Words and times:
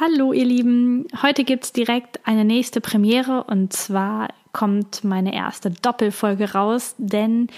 Hallo 0.00 0.32
ihr 0.32 0.46
Lieben, 0.46 1.06
heute 1.20 1.44
gibt 1.44 1.64
es 1.64 1.72
direkt 1.72 2.26
eine 2.26 2.46
nächste 2.46 2.80
Premiere 2.80 3.44
und 3.44 3.74
zwar 3.74 4.28
kommt 4.52 5.04
meine 5.04 5.34
erste 5.34 5.70
Doppelfolge 5.70 6.54
raus, 6.54 6.94
denn 6.96 7.48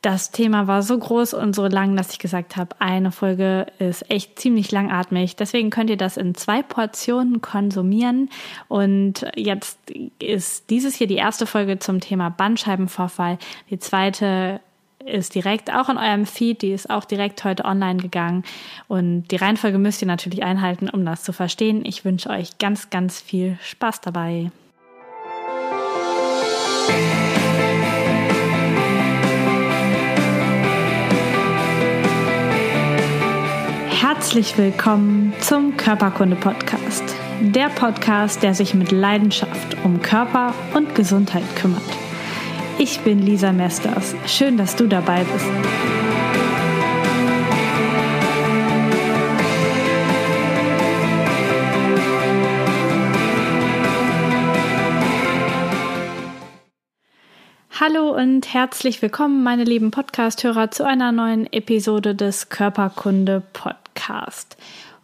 das 0.00 0.30
Thema 0.30 0.68
war 0.68 0.84
so 0.84 0.96
groß 0.96 1.34
und 1.34 1.56
so 1.56 1.66
lang, 1.66 1.96
dass 1.96 2.12
ich 2.12 2.20
gesagt 2.20 2.56
habe, 2.56 2.76
eine 2.78 3.10
Folge 3.10 3.66
ist 3.80 4.08
echt 4.08 4.38
ziemlich 4.38 4.70
langatmig. 4.70 5.34
Deswegen 5.34 5.70
könnt 5.70 5.90
ihr 5.90 5.96
das 5.96 6.16
in 6.16 6.36
zwei 6.36 6.62
Portionen 6.62 7.40
konsumieren. 7.40 8.28
Und 8.68 9.26
jetzt 9.34 9.78
ist 10.20 10.68
dieses 10.68 10.94
hier 10.94 11.06
die 11.06 11.16
erste 11.16 11.46
Folge 11.46 11.78
zum 11.78 12.00
Thema 12.00 12.28
Bandscheibenvorfall. 12.28 13.38
Die 13.70 13.78
zweite 13.78 14.60
ist 15.06 15.34
direkt 15.34 15.72
auch 15.72 15.88
in 15.88 15.98
eurem 15.98 16.26
Feed, 16.26 16.62
die 16.62 16.72
ist 16.72 16.90
auch 16.90 17.04
direkt 17.04 17.44
heute 17.44 17.64
online 17.64 18.00
gegangen. 18.00 18.44
Und 18.88 19.28
die 19.28 19.36
Reihenfolge 19.36 19.78
müsst 19.78 20.02
ihr 20.02 20.08
natürlich 20.08 20.42
einhalten, 20.42 20.88
um 20.88 21.04
das 21.04 21.22
zu 21.22 21.32
verstehen. 21.32 21.84
Ich 21.84 22.04
wünsche 22.04 22.30
euch 22.30 22.58
ganz, 22.58 22.90
ganz 22.90 23.20
viel 23.20 23.58
Spaß 23.62 24.00
dabei. 24.00 24.50
Herzlich 34.00 34.56
willkommen 34.56 35.34
zum 35.40 35.76
Körperkunde 35.76 36.36
Podcast. 36.36 37.02
Der 37.40 37.68
Podcast, 37.68 38.42
der 38.42 38.54
sich 38.54 38.74
mit 38.74 38.92
Leidenschaft 38.92 39.76
um 39.82 40.00
Körper 40.00 40.54
und 40.74 40.94
Gesundheit 40.94 41.44
kümmert. 41.56 42.03
Ich 42.76 43.00
bin 43.00 43.20
Lisa 43.20 43.52
Mesters. 43.52 44.16
Schön, 44.26 44.56
dass 44.56 44.74
du 44.74 44.88
dabei 44.88 45.22
bist. 45.22 45.46
Hallo 57.78 58.10
und 58.10 58.52
herzlich 58.52 59.02
willkommen, 59.02 59.44
meine 59.44 59.62
lieben 59.62 59.92
Podcast-Hörer, 59.92 60.72
zu 60.72 60.84
einer 60.84 61.12
neuen 61.12 61.52
Episode 61.52 62.16
des 62.16 62.48
Körperkunde 62.48 63.42
Podcast. 63.52 64.56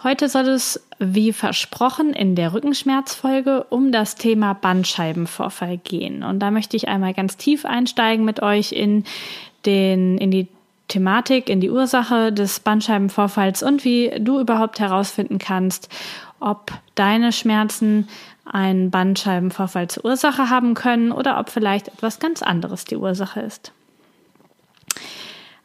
Heute 0.02 0.30
soll 0.30 0.48
es, 0.48 0.80
wie 0.98 1.32
versprochen, 1.32 2.14
in 2.14 2.34
der 2.34 2.54
Rückenschmerzfolge 2.54 3.64
um 3.64 3.92
das 3.92 4.14
Thema 4.14 4.54
Bandscheibenvorfall 4.54 5.76
gehen. 5.76 6.22
Und 6.22 6.38
da 6.38 6.50
möchte 6.50 6.76
ich 6.76 6.88
einmal 6.88 7.12
ganz 7.12 7.36
tief 7.36 7.66
einsteigen 7.66 8.24
mit 8.24 8.40
euch 8.40 8.72
in 8.72 9.04
den, 9.66 10.16
in 10.16 10.30
die 10.30 10.48
Thematik, 10.88 11.50
in 11.50 11.60
die 11.60 11.70
Ursache 11.70 12.32
des 12.32 12.60
Bandscheibenvorfalls 12.60 13.62
und 13.62 13.84
wie 13.84 14.10
du 14.18 14.40
überhaupt 14.40 14.80
herausfinden 14.80 15.38
kannst, 15.38 15.90
ob 16.40 16.72
deine 16.94 17.30
Schmerzen 17.30 18.08
einen 18.46 18.90
Bandscheibenvorfall 18.90 19.88
zur 19.88 20.06
Ursache 20.06 20.48
haben 20.48 20.72
können 20.72 21.12
oder 21.12 21.38
ob 21.38 21.50
vielleicht 21.50 21.88
etwas 21.88 22.18
ganz 22.18 22.42
anderes 22.42 22.84
die 22.84 22.96
Ursache 22.96 23.40
ist. 23.40 23.72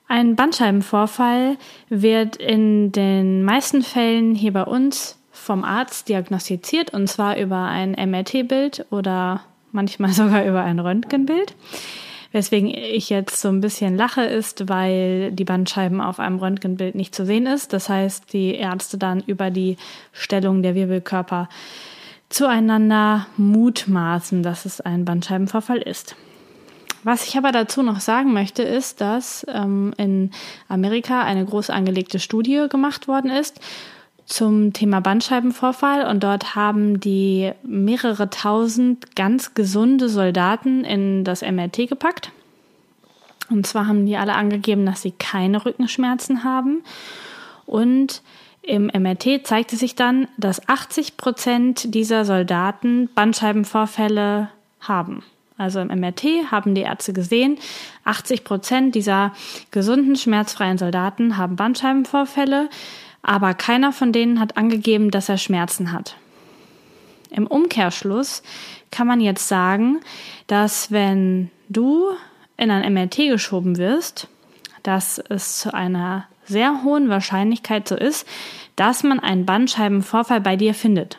Ein 0.07 0.35
Bandscheibenvorfall 0.35 1.57
wird 1.89 2.35
in 2.35 2.91
den 2.91 3.43
meisten 3.43 3.81
Fällen 3.81 4.35
hier 4.35 4.53
bei 4.53 4.63
uns 4.63 5.19
vom 5.31 5.63
Arzt 5.63 6.09
diagnostiziert 6.09 6.93
und 6.93 7.07
zwar 7.07 7.37
über 7.37 7.63
ein 7.65 7.91
MRT-Bild 7.91 8.85
oder 8.91 9.41
manchmal 9.71 10.11
sogar 10.13 10.45
über 10.45 10.63
ein 10.63 10.79
Röntgenbild. 10.79 11.55
Weswegen 12.31 12.67
ich 12.67 13.09
jetzt 13.09 13.39
so 13.39 13.47
ein 13.47 13.61
bisschen 13.61 13.95
lache, 13.95 14.23
ist, 14.23 14.67
weil 14.67 15.31
die 15.31 15.45
Bandscheiben 15.45 16.01
auf 16.01 16.19
einem 16.19 16.37
Röntgenbild 16.37 16.93
nicht 16.93 17.15
zu 17.15 17.25
sehen 17.25 17.47
ist. 17.47 17.71
Das 17.71 17.87
heißt, 17.87 18.33
die 18.33 18.55
Ärzte 18.55 18.97
dann 18.97 19.21
über 19.25 19.51
die 19.51 19.77
Stellung 20.11 20.61
der 20.61 20.75
Wirbelkörper 20.75 21.47
zueinander 22.29 23.27
mutmaßen, 23.37 24.43
dass 24.43 24.65
es 24.65 24.81
ein 24.81 25.05
Bandscheibenvorfall 25.05 25.77
ist. 25.77 26.15
Was 27.05 27.27
ich 27.27 27.37
aber 27.37 27.51
dazu 27.51 27.83
noch 27.83 27.99
sagen 27.99 28.33
möchte, 28.33 28.63
ist, 28.63 28.99
dass 28.99 29.45
ähm, 29.47 29.93
in 29.95 30.31
Amerika 30.67 31.21
eine 31.21 31.45
groß 31.45 31.69
angelegte 31.69 32.17
Studie 32.17 32.65
gemacht 32.67 33.07
worden 33.07 33.29
ist 33.29 33.59
zum 34.25 34.73
Thema 34.73 35.01
Bandscheibenvorfall 35.01 36.07
und 36.07 36.23
dort 36.23 36.55
haben 36.55 36.99
die 36.99 37.51
mehrere 37.61 38.31
tausend 38.31 39.15
ganz 39.15 39.53
gesunde 39.53 40.09
Soldaten 40.09 40.83
in 40.83 41.23
das 41.23 41.43
MRT 41.43 41.87
gepackt. 41.87 42.31
Und 43.51 43.67
zwar 43.67 43.85
haben 43.85 44.07
die 44.07 44.17
alle 44.17 44.33
angegeben, 44.33 44.87
dass 44.87 45.03
sie 45.03 45.11
keine 45.11 45.63
Rückenschmerzen 45.63 46.43
haben. 46.43 46.83
Und 47.67 48.23
im 48.63 48.87
MRT 48.87 49.45
zeigte 49.45 49.75
sich 49.75 49.93
dann, 49.93 50.27
dass 50.37 50.67
80 50.67 51.17
Prozent 51.17 51.93
dieser 51.93 52.25
Soldaten 52.25 53.09
Bandscheibenvorfälle 53.13 54.49
haben. 54.79 55.21
Also 55.57 55.79
im 55.79 55.87
MRT 55.87 56.51
haben 56.51 56.75
die 56.75 56.81
Ärzte 56.81 57.13
gesehen, 57.13 57.57
80 58.03 58.43
Prozent 58.43 58.95
dieser 58.95 59.33
gesunden, 59.71 60.15
schmerzfreien 60.15 60.77
Soldaten 60.77 61.37
haben 61.37 61.55
Bandscheibenvorfälle, 61.55 62.69
aber 63.21 63.53
keiner 63.53 63.91
von 63.93 64.11
denen 64.11 64.39
hat 64.39 64.57
angegeben, 64.57 65.11
dass 65.11 65.29
er 65.29 65.37
Schmerzen 65.37 65.91
hat. 65.91 66.17
Im 67.31 67.47
Umkehrschluss 67.47 68.43
kann 68.91 69.07
man 69.07 69.21
jetzt 69.21 69.47
sagen, 69.47 70.01
dass 70.47 70.91
wenn 70.91 71.49
du 71.69 72.09
in 72.57 72.71
ein 72.71 72.93
MRT 72.93 73.29
geschoben 73.29 73.77
wirst, 73.77 74.27
dass 74.83 75.17
es 75.17 75.59
zu 75.59 75.73
einer 75.73 76.27
sehr 76.45 76.83
hohen 76.83 77.09
Wahrscheinlichkeit 77.09 77.87
so 77.87 77.95
ist, 77.95 78.27
dass 78.75 79.03
man 79.03 79.19
einen 79.19 79.45
Bandscheibenvorfall 79.45 80.41
bei 80.41 80.55
dir 80.55 80.73
findet. 80.73 81.17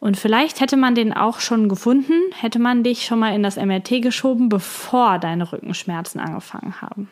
Und 0.00 0.16
vielleicht 0.16 0.60
hätte 0.60 0.76
man 0.76 0.94
den 0.94 1.12
auch 1.12 1.40
schon 1.40 1.68
gefunden, 1.68 2.14
hätte 2.34 2.58
man 2.58 2.84
dich 2.84 3.04
schon 3.04 3.18
mal 3.18 3.34
in 3.34 3.42
das 3.42 3.56
MRT 3.56 4.00
geschoben, 4.02 4.48
bevor 4.48 5.18
deine 5.18 5.52
Rückenschmerzen 5.52 6.20
angefangen 6.20 6.80
haben. 6.80 7.08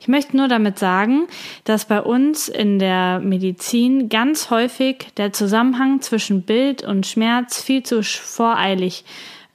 Ich 0.00 0.08
möchte 0.08 0.36
nur 0.36 0.48
damit 0.48 0.78
sagen, 0.78 1.26
dass 1.64 1.86
bei 1.86 2.02
uns 2.02 2.48
in 2.48 2.78
der 2.78 3.20
Medizin 3.20 4.08
ganz 4.08 4.50
häufig 4.50 5.08
der 5.16 5.32
Zusammenhang 5.32 6.00
zwischen 6.00 6.42
Bild 6.42 6.82
und 6.82 7.06
Schmerz 7.06 7.62
viel 7.62 7.82
zu 7.82 8.02
voreilig 8.02 9.04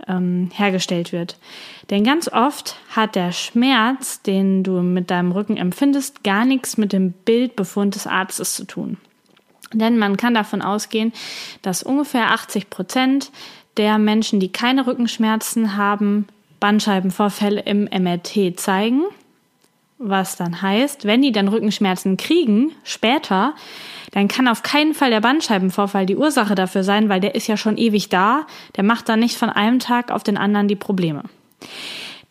ähm, 0.08 0.50
hergestellt 0.54 1.12
wird. 1.12 1.38
Denn 1.90 2.04
ganz 2.04 2.28
oft 2.28 2.76
hat 2.90 3.16
der 3.16 3.32
Schmerz, 3.32 4.22
den 4.22 4.64
du 4.64 4.82
mit 4.82 5.12
deinem 5.12 5.32
Rücken 5.32 5.58
empfindest, 5.58 6.24
gar 6.24 6.46
nichts 6.46 6.78
mit 6.78 6.94
dem 6.94 7.12
Bildbefund 7.12 7.96
des 7.96 8.08
Arztes 8.08 8.56
zu 8.56 8.66
tun. 8.66 8.98
Denn 9.74 9.98
man 9.98 10.18
kann 10.18 10.34
davon 10.34 10.62
ausgehen, 10.62 11.14
dass 11.62 11.84
ungefähr 11.84 12.32
80 12.32 12.70
Prozent 12.70 13.32
der 13.78 13.98
Menschen, 13.98 14.40
die 14.40 14.52
keine 14.52 14.88
Rückenschmerzen 14.88 15.76
haben, 15.76 16.28
Bandscheibenvorfälle 16.60 17.62
im 17.62 17.86
MRT 17.86 18.60
zeigen. 18.60 19.04
Was 19.98 20.36
dann 20.36 20.62
heißt, 20.62 21.06
wenn 21.06 21.22
die 21.22 21.32
dann 21.32 21.48
Rückenschmerzen 21.48 22.18
kriegen, 22.18 22.72
später, 22.84 23.54
dann 24.12 24.28
kann 24.28 24.48
auf 24.48 24.64
keinen 24.64 24.94
Fall 24.94 25.10
der 25.10 25.22
Bandscheibenvorfall 25.22 26.06
die 26.06 26.16
Ursache 26.16 26.56
dafür 26.56 26.84
sein, 26.84 27.10
weil 27.10 27.20
der 27.20 27.36
ist 27.36 27.48
ja 27.48 27.58
schon 27.58 27.78
ewig 27.78 28.10
da. 28.10 28.46
Der 28.76 28.84
macht 28.84 29.10
dann 29.10 29.20
nicht 29.20 29.38
von 29.38 29.50
einem 29.50 29.80
Tag 29.80 30.12
auf 30.12 30.24
den 30.24 30.38
anderen 30.38 30.68
die 30.68 30.76
Probleme. 30.76 31.24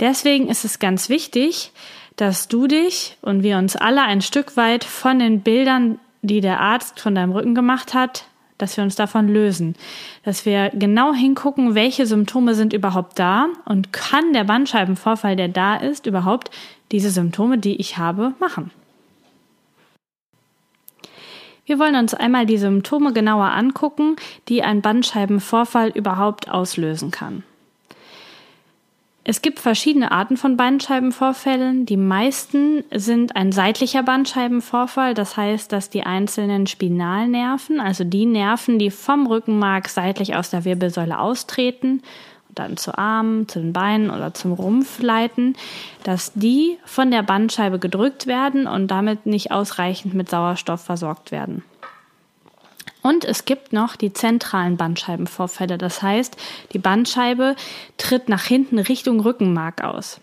Deswegen 0.00 0.48
ist 0.48 0.64
es 0.64 0.78
ganz 0.78 1.08
wichtig, 1.08 1.72
dass 2.16 2.48
du 2.48 2.66
dich 2.66 3.16
und 3.22 3.42
wir 3.42 3.58
uns 3.58 3.76
alle 3.76 4.02
ein 4.02 4.20
Stück 4.20 4.56
weit 4.56 4.84
von 4.84 5.18
den 5.18 5.40
Bildern 5.40 5.98
die 6.22 6.40
der 6.40 6.60
Arzt 6.60 7.00
von 7.00 7.14
deinem 7.14 7.32
Rücken 7.32 7.54
gemacht 7.54 7.94
hat, 7.94 8.24
dass 8.58 8.76
wir 8.76 8.84
uns 8.84 8.94
davon 8.94 9.28
lösen. 9.28 9.74
Dass 10.24 10.46
wir 10.46 10.70
genau 10.70 11.12
hingucken, 11.12 11.74
welche 11.74 12.06
Symptome 12.06 12.54
sind 12.54 12.72
überhaupt 12.72 13.18
da 13.18 13.48
und 13.64 13.92
kann 13.92 14.32
der 14.32 14.44
Bandscheibenvorfall, 14.44 15.36
der 15.36 15.48
da 15.48 15.76
ist, 15.76 16.06
überhaupt 16.06 16.50
diese 16.92 17.10
Symptome, 17.10 17.58
die 17.58 17.76
ich 17.76 17.98
habe, 17.98 18.34
machen. 18.38 18.70
Wir 21.64 21.78
wollen 21.78 21.96
uns 21.96 22.14
einmal 22.14 22.46
die 22.46 22.58
Symptome 22.58 23.12
genauer 23.12 23.46
angucken, 23.46 24.16
die 24.48 24.62
ein 24.62 24.82
Bandscheibenvorfall 24.82 25.90
überhaupt 25.90 26.50
auslösen 26.50 27.10
kann. 27.10 27.44
Es 29.24 29.40
gibt 29.40 29.60
verschiedene 29.60 30.10
Arten 30.10 30.36
von 30.36 30.56
Bandscheibenvorfällen. 30.56 31.86
Die 31.86 31.96
meisten 31.96 32.82
sind 32.90 33.36
ein 33.36 33.52
seitlicher 33.52 34.02
Bandscheibenvorfall. 34.02 35.14
Das 35.14 35.36
heißt, 35.36 35.70
dass 35.70 35.90
die 35.90 36.02
einzelnen 36.02 36.66
Spinalnerven, 36.66 37.78
also 37.78 38.02
die 38.02 38.26
Nerven, 38.26 38.80
die 38.80 38.90
vom 38.90 39.28
Rückenmark 39.28 39.88
seitlich 39.88 40.34
aus 40.34 40.50
der 40.50 40.64
Wirbelsäule 40.64 41.20
austreten 41.20 42.02
und 42.48 42.58
dann 42.58 42.76
zu 42.76 42.98
Armen, 42.98 43.46
zu 43.46 43.60
den 43.60 43.72
Beinen 43.72 44.10
oder 44.10 44.34
zum 44.34 44.54
Rumpf 44.54 45.00
leiten, 45.00 45.56
dass 46.02 46.32
die 46.34 46.78
von 46.84 47.12
der 47.12 47.22
Bandscheibe 47.22 47.78
gedrückt 47.78 48.26
werden 48.26 48.66
und 48.66 48.88
damit 48.88 49.26
nicht 49.26 49.52
ausreichend 49.52 50.14
mit 50.14 50.30
Sauerstoff 50.30 50.80
versorgt 50.80 51.30
werden. 51.30 51.62
Und 53.12 53.26
es 53.26 53.44
gibt 53.44 53.74
noch 53.74 53.96
die 53.96 54.14
zentralen 54.14 54.78
Bandscheibenvorfälle. 54.78 55.76
Das 55.76 56.00
heißt, 56.00 56.34
die 56.72 56.78
Bandscheibe 56.78 57.56
tritt 57.98 58.30
nach 58.30 58.44
hinten 58.44 58.78
Richtung 58.78 59.20
Rückenmark 59.20 59.84
aus. 59.84 60.18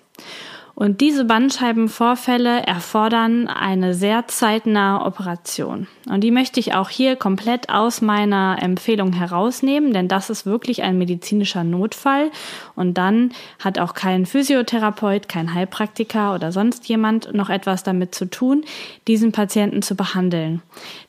Und 0.79 1.01
diese 1.01 1.25
Bandscheibenvorfälle 1.25 2.65
erfordern 2.65 3.49
eine 3.49 3.93
sehr 3.93 4.27
zeitnahe 4.29 5.05
Operation. 5.05 5.87
Und 6.09 6.21
die 6.21 6.31
möchte 6.31 6.61
ich 6.61 6.73
auch 6.73 6.87
hier 6.87 7.17
komplett 7.17 7.67
aus 7.67 7.99
meiner 7.99 8.55
Empfehlung 8.61 9.11
herausnehmen, 9.11 9.91
denn 9.91 10.07
das 10.07 10.29
ist 10.29 10.45
wirklich 10.45 10.81
ein 10.81 10.97
medizinischer 10.97 11.65
Notfall. 11.65 12.31
Und 12.77 12.97
dann 12.97 13.33
hat 13.59 13.77
auch 13.77 13.93
kein 13.93 14.25
Physiotherapeut, 14.25 15.27
kein 15.27 15.53
Heilpraktiker 15.53 16.33
oder 16.33 16.53
sonst 16.53 16.87
jemand 16.87 17.33
noch 17.33 17.49
etwas 17.49 17.83
damit 17.83 18.15
zu 18.15 18.29
tun, 18.29 18.63
diesen 19.05 19.33
Patienten 19.33 19.81
zu 19.81 19.95
behandeln. 19.95 20.61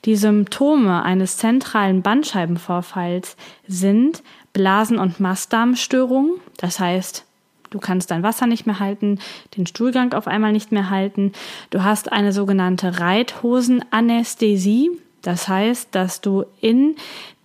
Die 0.03 0.17
Symptome 0.17 1.01
eines 1.01 1.37
zentralen 1.37 2.01
Bandscheibenvorfalls 2.01 3.37
sind 3.69 4.21
Blasen- 4.51 4.99
und 4.99 5.21
Mastdarmstörungen, 5.21 6.41
das 6.57 6.77
heißt 6.81 7.25
Du 7.71 7.79
kannst 7.79 8.11
dein 8.11 8.21
Wasser 8.21 8.45
nicht 8.47 8.67
mehr 8.67 8.79
halten, 8.79 9.17
den 9.57 9.65
Stuhlgang 9.65 10.13
auf 10.13 10.27
einmal 10.27 10.51
nicht 10.51 10.71
mehr 10.73 10.89
halten. 10.89 11.31
Du 11.71 11.83
hast 11.83 12.11
eine 12.11 12.33
sogenannte 12.33 12.99
Reithosenanästhesie. 12.99 14.91
Das 15.21 15.47
heißt, 15.47 15.95
dass 15.95 16.19
du 16.19 16.43
in 16.59 16.97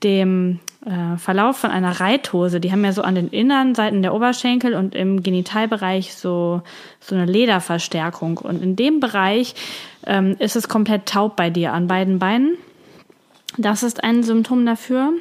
dem 0.02 0.58
äh, 0.84 1.16
Verlauf 1.16 1.58
von 1.58 1.70
einer 1.70 2.00
Reithose, 2.00 2.58
die 2.58 2.72
haben 2.72 2.84
ja 2.84 2.92
so 2.92 3.02
an 3.02 3.14
den 3.14 3.28
inneren 3.28 3.76
Seiten 3.76 4.02
der 4.02 4.14
Oberschenkel 4.14 4.74
und 4.74 4.96
im 4.96 5.22
Genitalbereich 5.22 6.14
so, 6.14 6.62
so 6.98 7.14
eine 7.14 7.26
Lederverstärkung. 7.26 8.38
Und 8.38 8.62
in 8.62 8.74
dem 8.74 8.98
Bereich 8.98 9.54
ähm, 10.06 10.34
ist 10.40 10.56
es 10.56 10.68
komplett 10.68 11.06
taub 11.06 11.36
bei 11.36 11.50
dir 11.50 11.72
an 11.72 11.86
beiden 11.86 12.18
Beinen. 12.18 12.56
Das 13.58 13.84
ist 13.84 14.02
ein 14.02 14.24
Symptom 14.24 14.66
dafür 14.66 15.12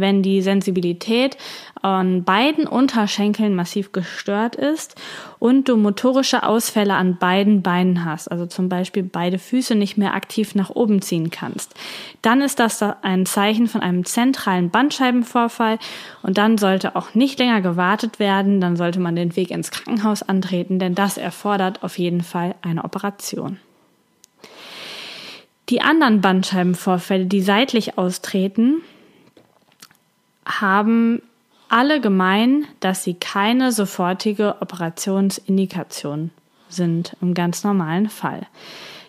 wenn 0.00 0.22
die 0.22 0.42
Sensibilität 0.42 1.36
an 1.80 2.24
beiden 2.24 2.66
Unterschenkeln 2.66 3.54
massiv 3.54 3.92
gestört 3.92 4.56
ist 4.56 4.94
und 5.38 5.68
du 5.68 5.76
motorische 5.76 6.42
Ausfälle 6.42 6.94
an 6.94 7.18
beiden 7.18 7.62
Beinen 7.62 8.04
hast, 8.04 8.30
also 8.30 8.46
zum 8.46 8.68
Beispiel 8.68 9.02
beide 9.02 9.38
Füße 9.38 9.74
nicht 9.74 9.96
mehr 9.96 10.14
aktiv 10.14 10.54
nach 10.54 10.70
oben 10.70 11.02
ziehen 11.02 11.30
kannst, 11.30 11.74
dann 12.22 12.40
ist 12.40 12.58
das 12.58 12.82
ein 12.82 13.26
Zeichen 13.26 13.68
von 13.68 13.82
einem 13.82 14.04
zentralen 14.04 14.70
Bandscheibenvorfall 14.70 15.78
und 16.22 16.38
dann 16.38 16.58
sollte 16.58 16.96
auch 16.96 17.14
nicht 17.14 17.38
länger 17.38 17.60
gewartet 17.60 18.18
werden, 18.18 18.60
dann 18.60 18.76
sollte 18.76 19.00
man 19.00 19.16
den 19.16 19.36
Weg 19.36 19.50
ins 19.50 19.70
Krankenhaus 19.70 20.22
antreten, 20.22 20.78
denn 20.78 20.94
das 20.94 21.18
erfordert 21.18 21.82
auf 21.82 21.98
jeden 21.98 22.22
Fall 22.22 22.54
eine 22.62 22.84
Operation. 22.84 23.58
Die 25.70 25.80
anderen 25.80 26.20
Bandscheibenvorfälle, 26.20 27.24
die 27.24 27.40
seitlich 27.40 27.96
austreten, 27.96 28.82
haben 30.46 31.22
alle 31.68 32.00
gemein, 32.00 32.66
dass 32.80 33.04
sie 33.04 33.14
keine 33.14 33.72
sofortige 33.72 34.56
Operationsindikation 34.60 36.30
sind 36.68 37.16
im 37.20 37.34
ganz 37.34 37.64
normalen 37.64 38.08
Fall. 38.08 38.46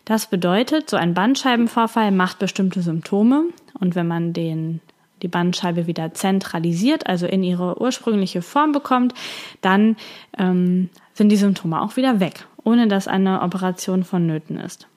Das 0.05 0.27
bedeutet, 0.27 0.89
so 0.89 0.97
ein 0.97 1.13
Bandscheibenvorfall 1.13 2.11
macht 2.11 2.39
bestimmte 2.39 2.81
Symptome 2.81 3.45
und 3.79 3.95
wenn 3.95 4.07
man 4.07 4.33
den 4.33 4.81
die 5.21 5.27
Bandscheibe 5.27 5.87
wieder 5.87 6.13
zentralisiert, 6.13 7.07
also 7.07 7.25
in 7.25 7.41
ihre 7.41 7.81
ursprüngliche 7.81 8.41
Form 8.41 8.73
bekommt, 8.73 9.13
dann 9.61 9.95
ähm, 10.37 10.89
sind 11.13 11.29
die 11.29 11.37
Symptome 11.37 11.81
auch 11.81 11.95
wieder 11.95 12.19
weg, 12.19 12.45
ohne 12.63 12.87
dass 12.87 13.07
eine 13.07 13.41
Operation 13.41 14.03
vonnöten 14.03 14.57
ist. 14.59 14.87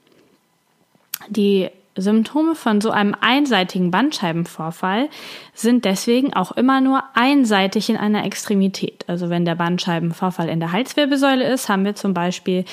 Die 1.28 1.70
Symptome 2.00 2.54
von 2.54 2.80
so 2.80 2.90
einem 2.90 3.14
einseitigen 3.20 3.90
Bandscheibenvorfall 3.90 5.08
sind 5.54 5.84
deswegen 5.84 6.34
auch 6.34 6.52
immer 6.52 6.80
nur 6.80 7.02
einseitig 7.14 7.90
in 7.90 7.96
einer 7.96 8.24
Extremität. 8.24 9.04
Also 9.08 9.30
wenn 9.30 9.44
der 9.44 9.54
Bandscheibenvorfall 9.54 10.48
in 10.48 10.60
der 10.60 10.72
Halswirbelsäule 10.72 11.44
ist, 11.44 11.68
haben 11.68 11.84
wir 11.84 11.94
zum 11.94 12.14
Beispiel 12.14 12.64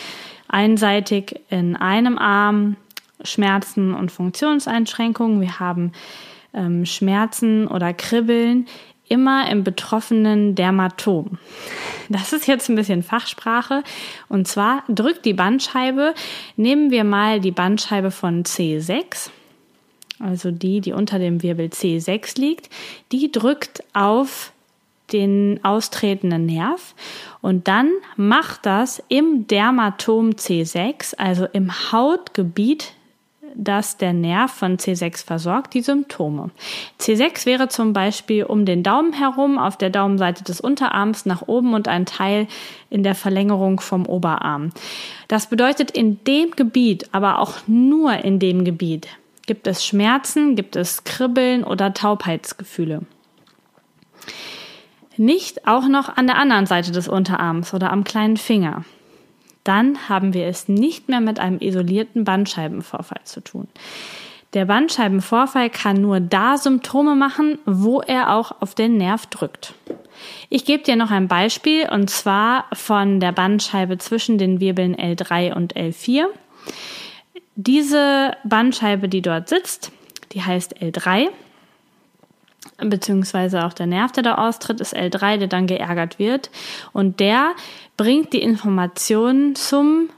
einseitig 0.48 1.42
in 1.50 1.76
einem 1.76 2.18
Arm 2.18 2.78
Schmerzen 3.24 3.94
und 3.94 4.12
Funktionseinschränkungen. 4.12 5.42
Wir 5.42 5.60
haben 5.60 5.92
ähm, 6.54 6.86
Schmerzen 6.86 7.68
oder 7.68 7.94
Kribbeln 7.94 8.68
immer 9.08 9.50
im 9.50 9.64
betroffenen 9.64 10.56
Dermatom. 10.56 11.38
Das 12.10 12.34
ist 12.34 12.48
jetzt 12.48 12.70
ein 12.70 12.76
bisschen 12.76 13.04
Fachsprache. 13.04 13.84
Und 14.30 14.48
zwar 14.48 14.84
drückt 14.88 15.26
die 15.26 15.34
Bandscheibe, 15.34 16.14
nehmen 16.56 16.92
wir 16.92 17.04
mal 17.04 17.40
die 17.40 17.52
Bandscheibe 17.52 18.12
von 18.12 18.44
C6, 18.44 19.30
also 20.20 20.52
die, 20.52 20.82
die 20.82 20.94
unter 20.94 21.20
dem 21.20 21.44
Wirbel 21.44 21.68
C6 21.68 22.40
liegt, 22.40 22.70
die 23.12 23.32
drückt 23.32 23.84
auf 23.94 24.52
den 25.12 25.60
austretenden 25.64 26.46
Nerv 26.46 26.96
und 27.42 27.68
dann 27.68 27.92
macht 28.16 28.66
das 28.66 29.04
im 29.08 29.46
Dermatom 29.46 30.32
C6, 30.32 31.16
also 31.18 31.46
im 31.46 31.92
Hautgebiet 31.92 32.94
dass 33.58 33.98
der 33.98 34.14
Nerv 34.14 34.52
von 34.52 34.78
C6 34.78 35.26
versorgt, 35.26 35.74
die 35.74 35.82
Symptome. 35.82 36.52
C6 37.00 37.46
wäre 37.46 37.68
zum 37.68 37.94
Beispiel 37.94 38.44
um 38.44 38.66
den 38.66 38.84
Daumen 38.84 39.14
herum 39.14 39.58
auf 39.58 39.78
der 39.78 39.90
Daumenseite 39.90 40.44
des 40.44 40.62
Unterarms 40.62 41.26
nach 41.26 41.44
oben 41.48 41.74
und 41.74 41.88
ein 41.88 42.06
Teil 42.06 42.48
in 42.90 43.04
der 43.04 43.16
Verlängerung 43.16 43.80
vom 43.80 44.06
Oberarm. 44.06 44.72
Das 45.28 45.48
bedeutet, 45.48 45.92
in 45.92 46.24
dem 46.26 46.52
Gebiet, 46.52 47.10
aber 47.12 47.40
auch 47.40 47.56
nur 47.68 48.14
in 48.14 48.40
dem 48.40 48.66
Gebiet, 48.66 49.08
gibt 49.46 49.68
es 49.68 49.86
Schmerzen, 49.86 50.56
gibt 50.56 50.76
es 50.76 51.04
Kribbeln 51.04 51.64
oder 51.64 51.94
Taubheitsgefühle. 51.94 53.02
Nicht 55.18 55.66
auch 55.66 55.88
noch 55.88 56.18
an 56.18 56.28
der 56.28 56.38
anderen 56.38 56.66
Seite 56.66 56.92
des 56.92 57.08
Unterarms 57.08 57.74
oder 57.74 57.92
am 57.92 58.04
kleinen 58.04 58.38
Finger 58.38 58.84
dann 59.66 60.08
haben 60.08 60.34
wir 60.34 60.48
es 60.48 60.70
nicht 60.70 61.10
mehr 61.10 61.20
mit 61.20 61.40
einem 61.40 61.60
isolierten 61.60 62.24
Bandscheibenvorfall 62.24 63.22
zu 63.26 63.42
tun. 63.42 63.68
Der 64.54 64.66
Bandscheibenvorfall 64.66 65.70
kann 65.70 66.02
nur 66.02 66.22
da 66.22 66.58
Symptome 66.58 67.16
machen, 67.16 67.60
wo 67.66 68.00
er 68.00 68.34
auch 68.34 68.62
auf 68.62 68.74
den 68.74 68.96
Nerv 68.96 69.26
drückt. 69.26 69.74
Ich 70.50 70.64
gebe 70.64 70.84
dir 70.84 70.96
noch 70.96 71.12
ein 71.12 71.28
Beispiel 71.28 71.90
und 71.90 72.10
zwar 72.10 72.66
von 72.72 73.20
der 73.20 73.34
Bandscheibe 73.34 73.98
zwischen 73.98 74.38
den 74.38 74.62
Wirbeln 74.62 74.96
L3 74.96 75.54
und 75.54 75.76
L4. 75.76 76.28
Diese 77.58 78.38
Bandscheibe, 78.46 79.10
die 79.10 79.22
dort 79.22 79.50
sitzt, 79.50 79.92
die 80.32 80.42
heißt 80.42 80.82
L3 80.82 81.30
beziehungsweise 82.78 83.66
auch 83.66 83.74
der 83.74 83.88
Nerv, 83.88 84.12
der 84.12 84.24
da 84.24 84.36
austritt, 84.36 84.82
ist 84.82 84.96
L3, 84.96 85.38
der 85.38 85.48
dann 85.48 85.68
geärgert 85.68 86.20
wird. 86.20 86.50
Und 86.94 87.20
der 87.20 87.52
bringt 87.98 88.34
die 88.34 88.42
Information 88.42 89.56
zum 89.56 90.10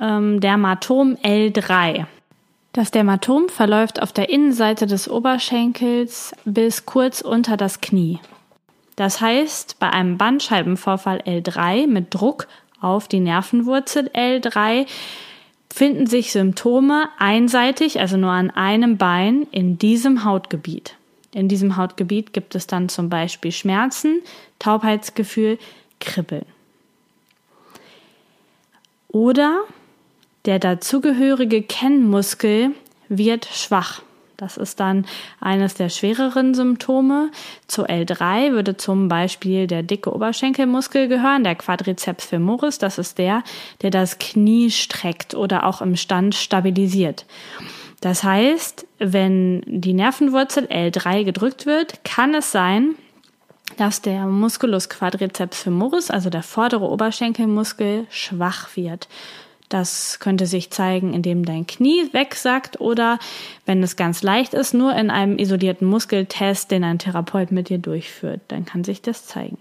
ähm, 0.00 0.40
Dermatom 0.40 1.16
L3. 1.16 2.06
Das 2.72 2.90
Dermatom 2.92 3.48
verläuft 3.48 4.00
auf 4.00 4.12
der 4.12 4.28
Innenseite 4.28 4.86
des 4.86 5.08
Oberschenkels 5.08 6.32
bis 6.44 6.86
kurz 6.86 7.20
unter 7.20 7.56
das 7.56 7.80
Knie. 7.80 8.20
Das 8.94 9.20
heißt, 9.20 9.78
bei 9.80 9.90
einem 9.90 10.18
Bandscheibenvorfall 10.18 11.22
L3 11.22 11.88
mit 11.88 12.14
Druck 12.14 12.46
auf 12.80 13.08
die 13.08 13.20
Nervenwurzel 13.20 14.08
L3 14.14 14.86
finden 15.72 16.06
sich 16.06 16.32
Symptome 16.32 17.08
einseitig, 17.18 18.00
also 18.00 18.16
nur 18.16 18.30
an 18.30 18.50
einem 18.50 18.98
Bein 18.98 19.46
in 19.50 19.78
diesem 19.78 20.24
Hautgebiet. 20.24 20.96
In 21.32 21.48
diesem 21.48 21.76
Hautgebiet 21.76 22.32
gibt 22.32 22.54
es 22.54 22.66
dann 22.66 22.88
zum 22.88 23.08
Beispiel 23.08 23.52
Schmerzen, 23.52 24.22
Taubheitsgefühl, 24.58 25.58
Kribbeln. 26.00 26.46
Oder 29.08 29.62
der 30.44 30.58
dazugehörige 30.58 31.62
Kennmuskel 31.62 32.70
wird 33.08 33.46
schwach. 33.46 34.02
Das 34.40 34.56
ist 34.56 34.80
dann 34.80 35.04
eines 35.38 35.74
der 35.74 35.90
schwereren 35.90 36.54
Symptome. 36.54 37.30
Zu 37.66 37.84
L3 37.84 38.52
würde 38.52 38.78
zum 38.78 39.08
Beispiel 39.08 39.66
der 39.66 39.82
dicke 39.82 40.14
Oberschenkelmuskel 40.14 41.08
gehören, 41.08 41.44
der 41.44 41.56
Quadriceps 41.56 42.24
femoris. 42.24 42.78
Das 42.78 42.96
ist 42.96 43.18
der, 43.18 43.42
der 43.82 43.90
das 43.90 44.18
Knie 44.18 44.70
streckt 44.70 45.34
oder 45.34 45.66
auch 45.66 45.82
im 45.82 45.94
Stand 45.94 46.34
stabilisiert. 46.34 47.26
Das 48.00 48.24
heißt, 48.24 48.86
wenn 48.98 49.62
die 49.66 49.92
Nervenwurzel 49.92 50.66
L3 50.66 51.24
gedrückt 51.24 51.66
wird, 51.66 52.02
kann 52.02 52.34
es 52.34 52.50
sein, 52.50 52.94
dass 53.76 54.00
der 54.00 54.26
Musculus 54.26 54.88
quadriceps 54.88 55.62
femoris, 55.62 56.10
also 56.10 56.30
der 56.30 56.42
vordere 56.42 56.88
Oberschenkelmuskel, 56.88 58.06
schwach 58.10 58.74
wird. 58.74 59.08
Das 59.68 60.18
könnte 60.18 60.46
sich 60.46 60.70
zeigen, 60.70 61.14
indem 61.14 61.44
dein 61.44 61.66
Knie 61.66 62.08
wegsackt 62.12 62.80
oder, 62.80 63.18
wenn 63.66 63.82
es 63.82 63.94
ganz 63.94 64.22
leicht 64.22 64.54
ist, 64.54 64.74
nur 64.74 64.96
in 64.96 65.10
einem 65.10 65.38
isolierten 65.38 65.86
Muskeltest, 65.86 66.70
den 66.70 66.82
ein 66.82 66.98
Therapeut 66.98 67.52
mit 67.52 67.68
dir 67.68 67.78
durchführt. 67.78 68.40
Dann 68.48 68.64
kann 68.64 68.82
sich 68.82 69.00
das 69.00 69.26
zeigen. 69.26 69.58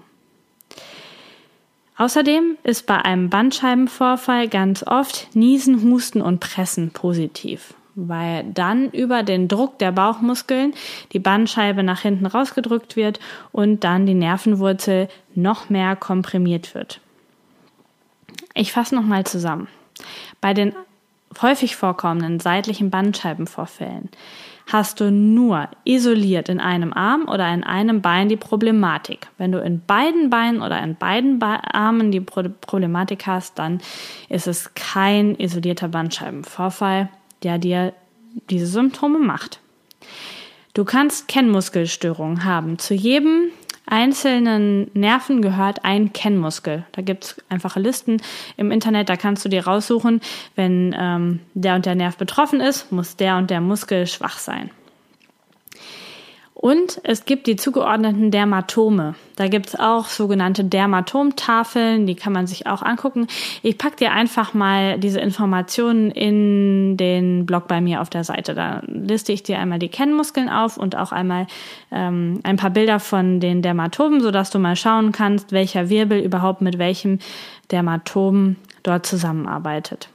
Außerdem 1.97 2.57
ist 2.63 2.87
bei 2.87 2.95
einem 2.95 3.29
Bandscheibenvorfall 3.29 4.47
ganz 4.47 4.83
oft 4.83 5.27
Niesen, 5.35 5.83
Husten 5.83 6.21
und 6.21 6.39
Pressen 6.39 6.91
positiv 6.91 7.75
weil 7.95 8.43
dann 8.45 8.89
über 8.91 9.23
den 9.23 9.47
Druck 9.47 9.79
der 9.79 9.91
Bauchmuskeln 9.91 10.73
die 11.11 11.19
Bandscheibe 11.19 11.83
nach 11.83 12.01
hinten 12.01 12.25
rausgedrückt 12.25 12.95
wird 12.95 13.19
und 13.51 13.83
dann 13.83 14.05
die 14.05 14.13
Nervenwurzel 14.13 15.09
noch 15.35 15.69
mehr 15.69 15.95
komprimiert 15.95 16.75
wird. 16.75 17.01
Ich 18.53 18.71
fasse 18.71 18.95
nochmal 18.95 19.25
zusammen. 19.25 19.67
Bei 20.41 20.53
den 20.53 20.73
häufig 21.41 21.75
vorkommenden 21.75 22.39
seitlichen 22.39 22.89
Bandscheibenvorfällen 22.89 24.09
hast 24.71 24.99
du 24.99 25.11
nur 25.11 25.67
isoliert 25.83 26.49
in 26.49 26.59
einem 26.59 26.93
Arm 26.93 27.27
oder 27.27 27.51
in 27.53 27.63
einem 27.63 28.01
Bein 28.01 28.29
die 28.29 28.37
Problematik. 28.37 29.27
Wenn 29.37 29.51
du 29.51 29.59
in 29.59 29.81
beiden 29.85 30.29
Beinen 30.29 30.61
oder 30.61 30.81
in 30.81 30.95
beiden 30.95 31.41
Armen 31.41 32.11
die 32.11 32.21
Problematik 32.21 33.25
hast, 33.25 33.57
dann 33.57 33.81
ist 34.29 34.47
es 34.47 34.73
kein 34.75 35.35
isolierter 35.35 35.87
Bandscheibenvorfall, 35.87 37.09
der 37.43 37.57
dir 37.57 37.93
diese 38.49 38.67
Symptome 38.67 39.19
macht. 39.19 39.59
Du 40.73 40.85
kannst 40.85 41.27
Kennmuskelstörungen 41.27 42.45
haben. 42.45 42.77
Zu 42.77 42.93
jedem 42.93 43.49
einzelnen 43.85 44.89
Nerven 44.93 45.41
gehört 45.41 45.83
ein 45.83 46.13
Kennmuskel. 46.13 46.85
Da 46.91 47.01
gibt 47.01 47.23
es 47.23 47.41
einfache 47.49 47.79
Listen 47.79 48.21
im 48.55 48.71
Internet, 48.71 49.09
da 49.09 49.17
kannst 49.17 49.43
du 49.43 49.49
dir 49.49 49.65
raussuchen, 49.65 50.21
wenn 50.55 50.95
ähm, 50.97 51.39
der 51.53 51.75
und 51.75 51.85
der 51.85 51.95
Nerv 51.95 52.17
betroffen 52.17 52.61
ist, 52.61 52.91
muss 52.91 53.15
der 53.15 53.37
und 53.37 53.49
der 53.49 53.61
Muskel 53.61 54.05
schwach 54.05 54.37
sein. 54.37 54.69
Und 56.61 56.99
es 57.03 57.23
gibt 57.23 57.47
die 57.47 57.55
zugeordneten 57.55 58.31
Dermatome. 58.31 59.15
Da 59.37 59.47
gibt 59.47 59.67
es 59.67 59.79
auch 59.79 60.07
sogenannte 60.07 60.65
Dermatomtafeln, 60.65 62.05
die 62.05 62.15
kann 62.15 62.33
man 62.33 62.47
sich 62.47 62.67
auch 62.67 62.81
angucken. 62.81 63.27
Ich 63.63 63.77
packe 63.77 63.95
dir 63.95 64.11
einfach 64.11 64.53
mal 64.53 64.99
diese 64.99 65.21
Informationen 65.21 66.11
in 66.11 66.97
den 66.97 67.45
Blog 67.45 67.69
bei 67.69 67.79
mir 67.79 68.01
auf 68.01 68.09
der 68.09 68.25
Seite. 68.25 68.55
Da 68.55 68.81
liste 68.87 69.31
ich 69.31 69.41
dir 69.41 69.57
einmal 69.57 69.79
die 69.79 69.87
Kennmuskeln 69.87 70.49
auf 70.49 70.75
und 70.75 70.97
auch 70.97 71.13
einmal 71.13 71.47
ähm, 71.93 72.41
ein 72.43 72.57
paar 72.57 72.71
Bilder 72.71 72.99
von 72.99 73.39
den 73.39 73.61
Dermatomen, 73.61 74.19
sodass 74.19 74.49
du 74.49 74.59
mal 74.59 74.75
schauen 74.75 75.13
kannst, 75.13 75.53
welcher 75.53 75.87
Wirbel 75.87 76.19
überhaupt 76.19 76.59
mit 76.59 76.77
welchem 76.77 77.19
Dermatom 77.71 78.57
dort 78.83 79.05
zusammenarbeitet. 79.05 80.09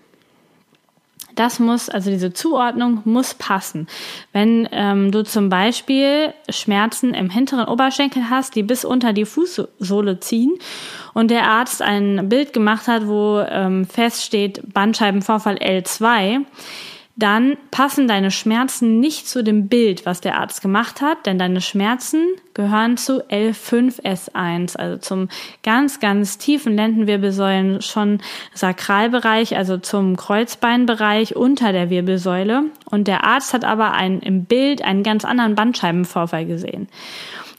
Das 1.35 1.59
muss, 1.59 1.89
also 1.89 2.11
diese 2.11 2.33
Zuordnung 2.33 3.01
muss 3.05 3.35
passen. 3.35 3.89
Wenn 4.33 4.69
ähm, 4.73 5.11
du 5.11 5.25
zum 5.25 5.49
Beispiel 5.49 6.33
Schmerzen 6.49 7.15
im 7.15 7.31
hinteren 7.31 7.67
Oberschenkel 7.67 8.31
hast, 8.31 8.55
die 8.55 8.63
bis 8.63 8.85
unter 8.85 9.13
die 9.13 9.25
Fußsohle 9.25 10.21
ziehen 10.21 10.53
und 11.13 11.31
der 11.31 11.49
Arzt 11.49 11.83
ein 11.83 12.29
Bild 12.29 12.53
gemacht 12.53 12.87
hat, 12.89 13.07
wo 13.07 13.41
ähm, 13.41 13.85
feststeht 13.85 14.63
Bandscheibenvorfall 14.73 15.57
L2, 15.57 16.45
dann 17.17 17.57
passen 17.71 18.09
deine 18.09 18.33
Schmerzen 18.33 18.99
nicht 18.99 19.29
zu 19.29 19.45
dem 19.45 19.69
Bild, 19.69 20.05
was 20.05 20.21
der 20.21 20.37
Arzt 20.37 20.63
gemacht 20.63 21.01
hat, 21.01 21.27
denn 21.27 21.39
deine 21.39 21.61
Schmerzen 21.61 22.27
gehören 22.55 22.97
zu 22.97 23.23
L5S1, 23.23 24.77
also 24.77 24.97
zum 24.97 25.29
ganz, 25.63 26.01
ganz 26.01 26.39
tiefen 26.39 26.75
Lendenwirbelsäulen, 26.75 27.83
schon 27.83 28.21
Sakralbereich, 28.53 29.57
also 29.57 29.79
zum 29.79 30.17
Kreuzbeinbereich 30.17 31.37
unter 31.37 31.73
der 31.73 31.89
Wirbelsäule. 31.89 32.65
Und 32.91 33.07
der 33.07 33.23
Arzt 33.23 33.55
hat 33.55 33.65
aber 33.65 33.93
ein, 33.93 34.19
im 34.19 34.45
Bild 34.45 34.83
einen 34.83 35.05
ganz 35.05 35.25
anderen 35.25 35.55
Bandscheibenvorfall 35.55 36.47
gesehen. 36.47 36.89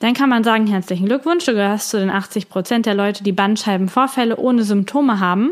Dann 0.02 0.14
kann 0.14 0.30
man 0.30 0.44
sagen, 0.44 0.68
herzlichen 0.68 1.06
Glückwunsch, 1.06 1.46
du 1.46 1.54
gehörst 1.54 1.90
zu 1.90 1.98
den 1.98 2.10
80 2.10 2.50
Prozent 2.50 2.86
der 2.86 2.96
Leute, 2.96 3.24
die 3.24 3.32
Bandscheibenvorfälle 3.32 4.36
ohne 4.36 4.64
Symptome 4.64 5.22
haben. 5.22 5.52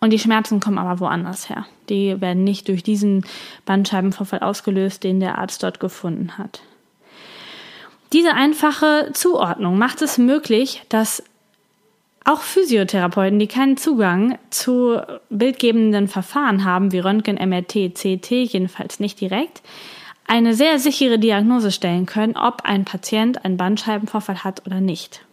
Und 0.00 0.10
die 0.10 0.18
Schmerzen 0.18 0.60
kommen 0.60 0.78
aber 0.78 1.00
woanders 1.00 1.48
her. 1.48 1.66
Die 1.88 2.20
werden 2.20 2.44
nicht 2.44 2.68
durch 2.68 2.82
diesen 2.82 3.24
Bandscheibenvorfall 3.64 4.40
ausgelöst, 4.40 5.04
den 5.04 5.20
der 5.20 5.38
Arzt 5.38 5.62
dort 5.62 5.80
gefunden 5.80 6.38
hat. 6.38 6.62
Diese 8.12 8.34
einfache 8.34 9.10
Zuordnung 9.14 9.78
macht 9.78 10.02
es 10.02 10.18
möglich, 10.18 10.82
dass 10.88 11.22
auch 12.24 12.40
Physiotherapeuten, 12.40 13.38
die 13.38 13.46
keinen 13.46 13.76
Zugang 13.76 14.38
zu 14.50 15.00
bildgebenden 15.30 16.08
Verfahren 16.08 16.64
haben, 16.64 16.92
wie 16.92 17.00
Röntgen, 17.00 17.36
MRT, 17.36 17.94
CT, 17.94 18.30
jedenfalls 18.30 19.00
nicht 19.00 19.20
direkt, 19.20 19.62
eine 20.26 20.54
sehr 20.54 20.78
sichere 20.78 21.18
Diagnose 21.18 21.72
stellen 21.72 22.06
können, 22.06 22.36
ob 22.36 22.62
ein 22.64 22.84
Patient 22.84 23.44
einen 23.44 23.56
Bandscheibenvorfall 23.56 24.44
hat 24.44 24.66
oder 24.66 24.80
nicht. 24.80 25.24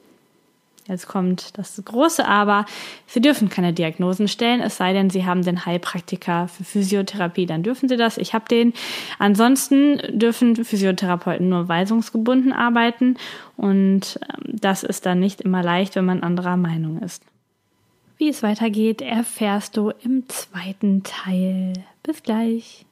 Jetzt 0.89 1.08
kommt 1.08 1.58
das 1.58 1.81
große 1.84 2.27
Aber. 2.27 2.65
Sie 3.05 3.22
dürfen 3.22 3.48
keine 3.48 3.74
Diagnosen 3.74 4.27
stellen, 4.27 4.60
es 4.60 4.77
sei 4.77 4.91
denn, 4.91 5.10
Sie 5.10 5.25
haben 5.25 5.43
den 5.43 5.65
Heilpraktiker 5.65 6.48
für 6.48 6.63
Physiotherapie, 6.63 7.46
dann 7.46 7.63
dürfen 7.63 7.88
Sie 7.88 7.96
das. 7.96 8.17
Ich 8.17 8.34
habe 8.34 8.46
den. 8.50 8.74
Ansonsten 9.19 10.01
dürfen 10.19 10.55
Physiotherapeuten 10.65 11.48
nur 11.48 11.69
weisungsgebunden 11.69 12.51
arbeiten 12.51 13.17
und 13.55 14.19
ähm, 14.24 14.55
das 14.60 14.84
ist 14.84 15.05
dann 15.05 15.19
nicht 15.19 15.41
immer 15.41 15.63
leicht, 15.63 15.96
wenn 15.96 16.05
man 16.05 16.24
anderer 16.24 16.58
Meinung 16.58 17.01
ist. 17.01 17.24
Wie 18.17 18.27
es 18.27 18.43
weitergeht, 18.43 19.01
erfährst 19.01 19.77
du 19.77 19.91
im 20.03 20.27
zweiten 20.27 21.03
Teil. 21.03 21.74
Bis 22.03 22.24
gleich. 22.24 22.86